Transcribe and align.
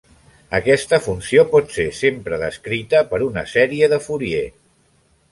Aquesta 0.59 0.97
funció 1.07 1.43
pot 1.51 1.67
ser 1.75 1.85
sempre 1.97 2.39
descrita 2.43 3.01
per 3.11 3.19
una 3.27 3.43
sèrie 3.51 3.91
de 3.93 4.01
Fourier. 4.07 4.43